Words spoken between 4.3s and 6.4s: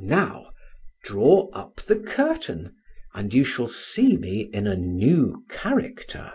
in a new character.